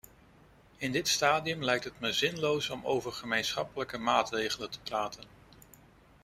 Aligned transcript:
In 0.77 0.91
dit 0.91 1.07
stadium 1.07 1.63
lijkt 1.63 1.83
het 1.83 1.99
me 1.99 2.11
zinloos 2.13 2.69
om 2.69 2.85
over 2.85 3.11
gemeenschappelijke 3.11 3.97
maatregelen 3.97 4.69
te 4.69 4.79
praten. 4.79 5.23